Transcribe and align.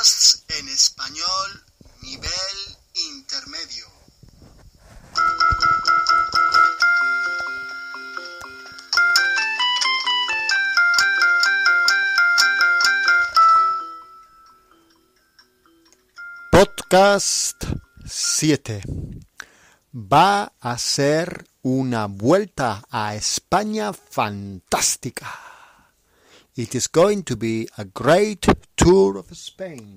Podcasts 0.00 0.44
en 0.48 0.66
español 0.68 1.64
nivel 2.00 2.58
intermedio. 2.94 3.86
Podcast 16.50 17.62
7. 18.06 18.80
Va 19.92 20.54
a 20.60 20.78
ser 20.78 21.46
una 21.60 22.06
vuelta 22.06 22.82
a 22.90 23.14
España 23.16 23.92
fantástica. 23.92 25.49
It 26.60 26.74
is 26.74 26.88
going 26.88 27.22
to 27.22 27.36
be 27.36 27.66
a 27.78 27.86
great 27.86 28.46
tour 28.76 29.16
of 29.16 29.34
Spain. 29.34 29.96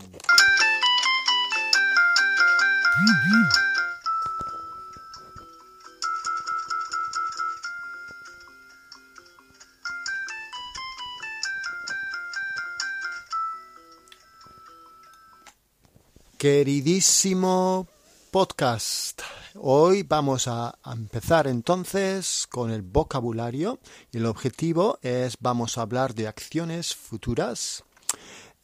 Queridísimo 16.38 17.85
podcast, 18.31 19.32
hoy 19.55 20.03
vamos 20.03 20.47
a 20.47 20.77
empezar 20.85 21.47
entonces 21.47 22.47
con 22.49 22.71
el 22.71 22.81
vocabulario 22.81 23.79
y 24.11 24.17
el 24.17 24.25
objetivo 24.25 24.99
es 25.01 25.37
vamos 25.39 25.77
a 25.77 25.81
hablar 25.81 26.13
de 26.15 26.27
acciones 26.27 26.95
futuras. 26.95 27.83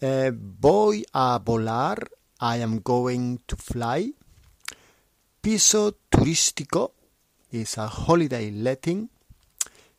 Eh, 0.01 0.31
voy 0.33 1.05
a 1.13 1.39
volar, 1.43 2.09
I 2.39 2.61
am 2.61 2.81
going 2.83 3.37
to 3.45 3.57
fly. 3.57 4.15
Piso 5.41 5.97
turístico 6.09 6.93
is 7.51 7.77
a 7.77 7.87
holiday 7.87 8.51
letting. 8.51 9.09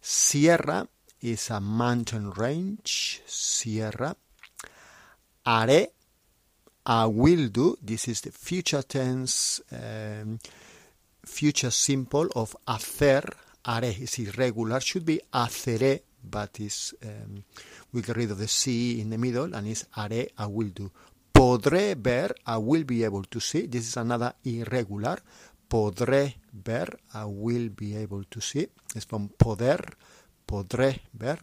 Sierra 0.00 0.88
is 1.20 1.50
a 1.50 1.60
mountain 1.60 2.32
range, 2.32 3.22
sierra. 3.26 4.16
Haré 5.44 5.92
I 6.86 7.06
will 7.06 7.50
do. 7.50 7.76
This 7.82 8.08
is 8.08 8.22
the 8.22 8.32
future 8.32 8.82
tense, 8.82 9.60
um, 9.70 10.38
future 11.24 11.70
simple 11.70 12.28
of 12.34 12.56
hacer. 12.66 13.24
are 13.64 13.84
is 13.84 14.18
irregular. 14.18 14.80
Should 14.80 15.04
be 15.04 15.20
haceré, 15.32 16.02
but 16.22 16.60
is 16.60 16.94
um, 17.04 17.44
we 17.92 18.02
get 18.02 18.16
rid 18.16 18.30
of 18.30 18.38
the 18.38 18.48
C 18.48 19.00
in 19.00 19.10
the 19.10 19.18
middle 19.18 19.54
and 19.54 19.66
is 19.66 19.86
haré. 19.96 20.30
I 20.38 20.46
will 20.46 20.70
do. 20.70 20.90
Podré 21.32 21.94
ver. 21.96 22.34
I 22.46 22.56
will 22.56 22.84
be 22.84 23.04
able 23.04 23.24
to 23.24 23.40
see. 23.40 23.66
This 23.66 23.88
is 23.88 23.96
another 23.96 24.34
irregular. 24.44 25.18
Podré 25.68 26.36
ver. 26.52 26.98
I 27.14 27.24
will 27.24 27.68
be 27.70 27.96
able 27.96 28.24
to 28.24 28.40
see. 28.40 28.68
It's 28.94 29.04
from 29.04 29.28
poder. 29.28 29.80
Podré 30.46 31.00
ver. 31.12 31.38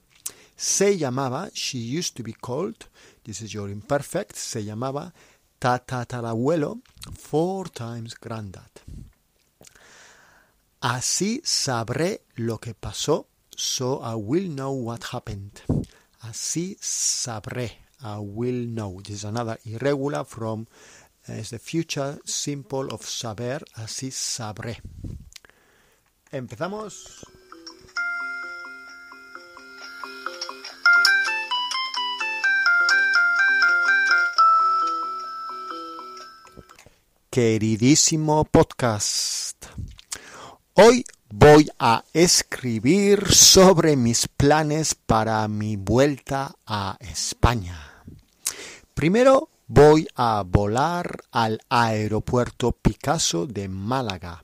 Se 0.60 0.98
llamaba, 0.98 1.52
she 1.54 1.78
used 1.78 2.16
to 2.16 2.24
be 2.24 2.34
called, 2.34 2.88
this 3.24 3.44
is 3.44 3.54
your 3.54 3.70
imperfect, 3.70 4.36
se 4.36 4.64
llamaba 4.64 5.14
tatarabuelo, 5.60 6.82
four 7.16 7.70
times 7.70 8.16
granddad. 8.16 8.72
Así 10.90 11.42
sabré 11.44 12.22
lo 12.36 12.60
que 12.60 12.74
pasó, 12.74 13.28
so 13.50 14.00
I 14.02 14.16
will 14.16 14.48
know 14.56 14.72
what 14.72 15.04
happened. 15.12 15.60
Así 16.22 16.78
sabré, 16.80 17.72
I 18.02 18.20
will 18.20 18.66
know. 18.68 19.02
This 19.02 19.18
is 19.18 19.24
another 19.26 19.60
irregular 19.66 20.24
from 20.24 20.66
uh, 21.28 21.34
is 21.34 21.50
the 21.50 21.60
future 21.60 22.18
simple 22.24 22.88
of 22.94 23.02
saber, 23.02 23.66
así 23.76 24.12
sabré. 24.12 24.80
Empezamos. 26.32 27.26
queridísimo 37.30 38.46
podcast. 38.46 39.47
Hoy 40.80 41.06
voy 41.32 41.72
a 41.80 42.04
escribir 42.14 43.34
sobre 43.34 43.96
mis 43.96 44.28
planes 44.28 44.94
para 44.94 45.48
mi 45.48 45.76
vuelta 45.76 46.54
a 46.68 46.98
España. 47.00 48.04
Primero 48.94 49.50
voy 49.66 50.08
a 50.14 50.44
volar 50.46 51.18
al 51.32 51.62
aeropuerto 51.70 52.74
Picasso 52.74 53.48
de 53.48 53.68
Málaga. 53.68 54.44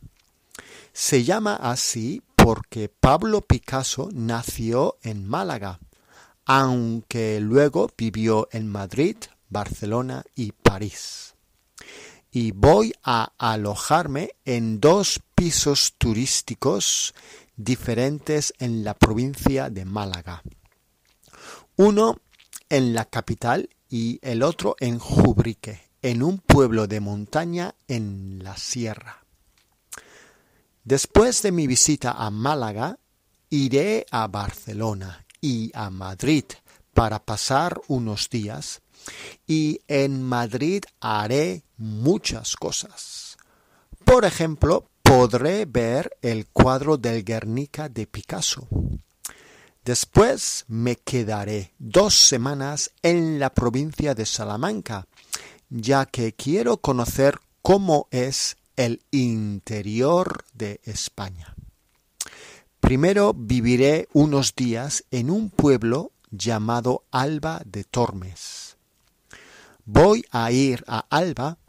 Se 0.92 1.24
llama 1.24 1.56
así 1.56 2.24
porque 2.36 2.90
Pablo 2.90 3.42
Picasso 3.42 4.10
nació 4.12 4.98
en 5.04 5.28
Málaga, 5.28 5.80
aunque 6.46 7.40
luego 7.42 7.92
vivió 7.96 8.50
en 8.52 8.68
Madrid, 8.70 9.18
Barcelona 9.50 10.24
y 10.34 10.52
París 10.54 11.36
y 12.36 12.52
voy 12.52 12.92
a 13.04 13.32
alojarme 13.38 14.32
en 14.44 14.80
dos 14.80 15.22
pisos 15.44 15.96
turísticos 15.98 17.14
diferentes 17.58 18.54
en 18.60 18.86
la 18.86 18.94
provincia 18.94 19.70
de 19.70 19.84
Málaga. 19.84 20.42
Uno 21.76 22.22
en 22.70 22.94
la 22.94 23.04
capital 23.04 23.70
y 23.90 24.20
el 24.22 24.42
otro 24.42 24.78
en 24.80 25.00
Jubrique, 25.00 25.82
en 26.02 26.24
un 26.24 26.38
pueblo 26.38 26.88
de 26.88 27.02
montaña 27.02 27.76
en 27.90 28.42
la 28.42 28.56
sierra. 28.56 29.26
Después 30.86 31.42
de 31.42 31.52
mi 31.52 31.68
visita 31.68 32.14
a 32.14 32.30
Málaga, 32.30 32.98
iré 33.50 34.06
a 34.12 34.28
Barcelona 34.28 35.26
y 35.42 35.72
a 35.74 35.90
Madrid 35.90 36.46
para 36.94 37.20
pasar 37.20 37.82
unos 37.90 38.30
días 38.30 38.82
y 39.46 39.82
en 39.90 40.24
Madrid 40.24 40.86
haré 41.02 41.66
muchas 41.76 42.56
cosas. 42.56 43.36
Por 44.06 44.24
ejemplo, 44.24 44.88
podré 45.16 45.66
ver 45.66 46.18
el 46.24 46.48
cuadro 46.48 46.98
del 46.98 47.24
Guernica 47.24 47.88
de 47.88 48.08
Picasso. 48.08 48.68
Después 49.86 50.66
me 50.68 50.96
quedaré 50.96 51.72
dos 51.78 52.16
semanas 52.16 52.90
en 53.04 53.38
la 53.38 53.54
provincia 53.54 54.16
de 54.16 54.26
Salamanca, 54.26 55.06
ya 55.70 56.08
que 56.08 56.34
quiero 56.34 56.78
conocer 56.78 57.38
cómo 57.62 58.08
es 58.10 58.58
el 58.76 59.04
interior 59.12 60.46
de 60.56 60.82
España. 60.84 61.54
Primero 62.80 63.36
viviré 63.36 64.08
unos 64.14 64.56
días 64.56 65.06
en 65.12 65.30
un 65.30 65.52
pueblo 65.52 66.12
llamado 66.32 67.04
Alba 67.12 67.62
de 67.66 67.84
Tormes. 67.84 68.78
Voy 69.86 70.26
a 70.32 70.52
ir 70.52 70.84
a 70.88 71.06
Alba 71.12 71.60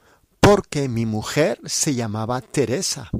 porque 0.40 0.88
mi 0.88 1.04
mujer 1.04 1.60
se 1.66 1.94
llamaba 1.94 2.40
Teresa 2.40 3.10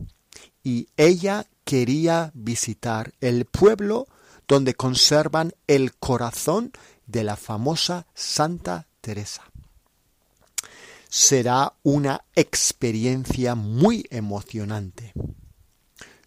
y 0.64 0.88
ella 0.96 1.46
quería 1.64 2.32
visitar 2.34 3.12
el 3.20 3.44
pueblo 3.44 4.08
donde 4.48 4.74
conservan 4.74 5.52
el 5.66 5.94
corazón 5.94 6.72
de 7.06 7.22
la 7.22 7.36
famosa 7.36 8.06
Santa 8.14 8.88
Teresa. 9.00 9.44
Será 11.08 11.74
una 11.82 12.24
experiencia 12.34 13.54
muy 13.54 14.04
emocionante. 14.10 15.12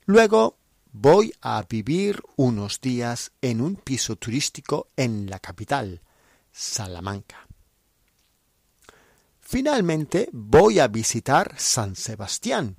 Luego 0.05 0.55
voy 0.93 1.33
a 1.41 1.63
vivir 1.67 2.21
unos 2.37 2.79
días 2.79 3.31
en 3.41 3.59
un 3.59 3.75
piso 3.75 4.15
turístico 4.15 4.87
en 4.95 5.29
la 5.29 5.39
capital, 5.39 6.01
Salamanca. 6.51 7.47
Finalmente 9.41 10.29
voy 10.31 10.79
a 10.79 10.87
visitar 10.87 11.53
San 11.57 11.95
Sebastián, 11.95 12.77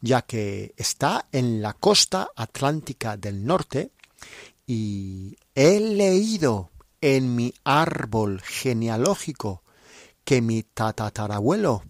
ya 0.00 0.22
que 0.22 0.74
está 0.76 1.26
en 1.32 1.62
la 1.62 1.72
costa 1.74 2.28
atlántica 2.36 3.16
del 3.16 3.44
norte 3.44 3.92
y 4.66 5.36
he 5.54 5.80
leído 5.80 6.70
en 7.00 7.34
mi 7.34 7.54
árbol 7.64 8.40
genealógico 8.42 9.62
que 10.24 10.40
mi 10.42 10.62
tatarabuelo 10.62 11.82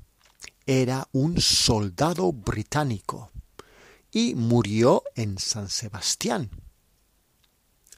era 0.66 1.08
un 1.12 1.40
soldado 1.40 2.32
británico 2.32 3.30
y 4.10 4.34
murió 4.34 5.04
en 5.14 5.38
San 5.38 5.68
Sebastián. 5.68 6.50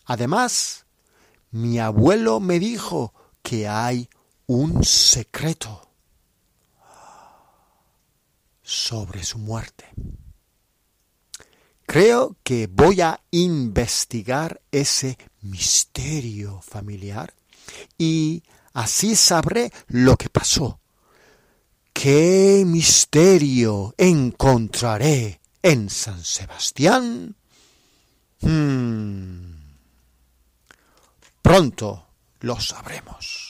Además, 0.04 0.86
mi 1.50 1.78
abuelo 1.78 2.40
me 2.40 2.58
dijo 2.58 3.14
que 3.42 3.68
hay 3.68 4.08
un 4.46 4.84
secreto 4.84 5.87
sobre 8.68 9.24
su 9.24 9.38
muerte. 9.38 9.86
Creo 11.86 12.36
que 12.42 12.66
voy 12.66 13.00
a 13.00 13.18
investigar 13.30 14.60
ese 14.70 15.16
misterio 15.40 16.60
familiar 16.60 17.32
y 17.96 18.42
así 18.74 19.16
sabré 19.16 19.72
lo 19.86 20.18
que 20.18 20.28
pasó. 20.28 20.80
¿Qué 21.94 22.62
misterio 22.66 23.94
encontraré 23.96 25.40
en 25.62 25.88
San 25.88 26.22
Sebastián? 26.22 27.36
Hmm. 28.42 29.54
Pronto 31.40 32.06
lo 32.40 32.60
sabremos. 32.60 33.47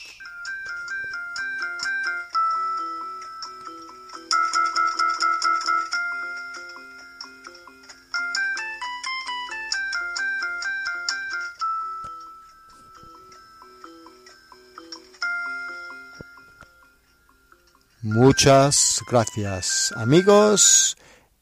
Muchas 18.01 19.01
gracias 19.09 19.93
amigos. 19.97 20.95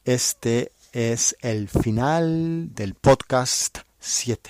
Este 0.06 0.72
es 0.92 1.38
el 1.42 1.70
final 1.70 2.74
del 2.74 2.96
podcast 2.96 3.80
7. 4.00 4.50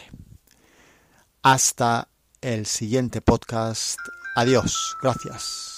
Hasta 1.42 2.08
el 2.40 2.66
siguiente 2.66 3.20
podcast. 3.20 4.00
Adiós. 4.36 4.96
Gracias. 5.02 5.77